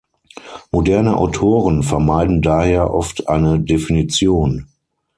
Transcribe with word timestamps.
Moderne 0.71 1.15
Autoren 1.15 1.83
vermeiden 1.83 2.41
daher 2.41 2.91
oft 2.91 3.29
eine 3.29 3.59
Definition. 3.59 4.65